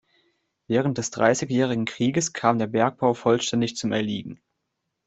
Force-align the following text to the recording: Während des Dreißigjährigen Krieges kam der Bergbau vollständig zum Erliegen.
Während 0.65 0.97
des 0.97 1.11
Dreißigjährigen 1.11 1.85
Krieges 1.85 2.33
kam 2.33 2.57
der 2.57 2.65
Bergbau 2.65 3.13
vollständig 3.13 3.75
zum 3.75 3.91
Erliegen. 3.91 4.41